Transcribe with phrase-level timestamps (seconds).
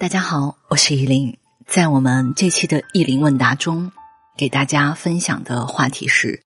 [0.00, 1.36] 大家好，我是依林。
[1.66, 3.92] 在我们这期的意林问答中，
[4.34, 6.42] 给大家分享的话题是：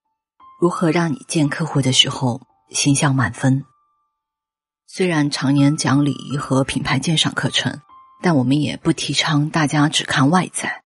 [0.61, 2.41] 如何让你见客户的时候
[2.71, 3.65] 形象满分。
[4.89, 7.81] 虽然常年讲礼仪和品牌鉴赏课程，
[8.21, 10.83] 但我们也不提倡大家只看外在。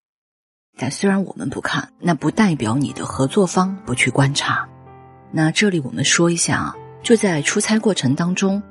[0.77, 4.69] 但虽然我们不看，那不代表你的合作方不去观察。
[5.33, 8.63] 那这里我们说一下啊，就在出差过程当中，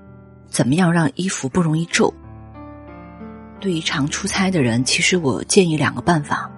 [0.48, 2.14] 怎么样让衣服不容易皱。
[3.60, 6.50] 对于常出差的人，其实我建议两个办法。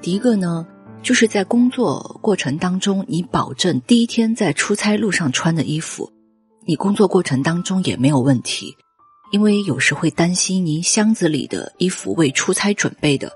[0.00, 0.66] 第一个呢，
[1.02, 6.12] 就是在工作过程当中，你保证第一天在出差路上穿的衣服，
[6.64, 8.76] 你工作过程当中也没有问题。
[9.30, 13.30] 因为有时会担心您箱子里的衣服为出差准备的，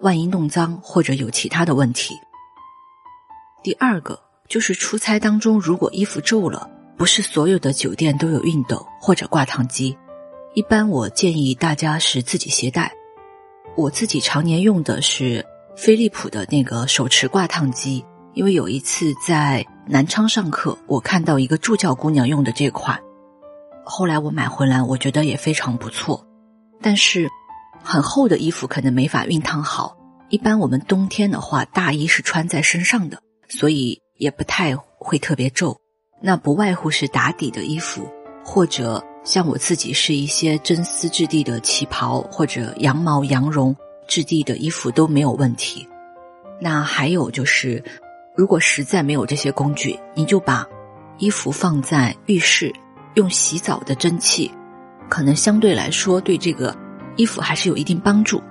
[0.00, 2.14] 万一弄脏或者有其他的问题。
[3.62, 4.18] 第二个
[4.48, 9.96] 就是出差当中，如果衣服皱了，不是所有的酒店都有熨斗或者挂烫机。
[10.58, 12.92] 一般我建议大家是自己携带。
[13.76, 23.00] 我自己常年用的是飞利浦的那个手持挂烫机，因为有一次在南昌上课，我看到一个助教姑娘用的这款，
[23.84, 26.26] 后来我买回来，我觉得也非常不错。
[26.82, 27.28] 但是
[27.80, 29.96] 很厚的衣服可能没法熨烫好。
[30.28, 35.78] 一般我们冬天的话，大衣是穿在身上的，所以也不太会特别皱。
[36.20, 38.10] 那不外乎是打底的衣服
[38.44, 39.00] 或者。
[39.28, 43.76] 像我自己是一些真丝质地的旗袍或者羊毛、羊绒
[44.06, 45.86] 质地的衣服都没有问题。
[46.58, 47.84] 那还有就是，
[48.34, 50.66] 如果实在没有这些工具，你就把
[51.18, 52.72] 衣服放在浴室，
[53.16, 54.50] 用洗澡的蒸汽，
[55.10, 56.74] 可能相对来说对这个
[57.16, 58.42] 衣服还是有一定帮助。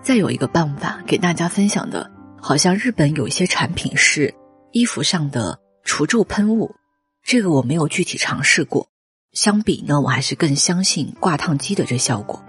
[0.00, 4.34] 再有一个办法给大家分享的，好像日本有一些产品是
[4.72, 6.74] 衣服上的除皱喷雾，
[7.22, 8.88] 这个我没有具体尝试过。
[9.32, 12.42] 相比呢，我还是更相信挂烫机的这效果。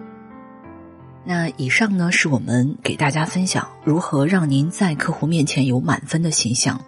[1.23, 6.79] 那以上呢，是我们给大家分享如何让您在客户面前有满分的形象。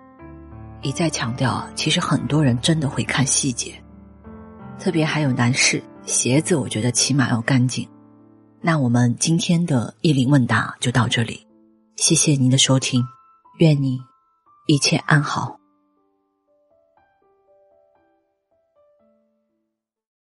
[0.82, 3.74] 一再强调，其实很多人真的会看细节，
[4.80, 7.88] 特别还有男士，鞋子我觉得起码要干净。
[8.60, 11.46] 那我们今天的意林问答就到这里，
[11.98, 13.04] 谢谢您的收听，
[13.60, 14.00] 愿你
[14.66, 15.63] 一切安好。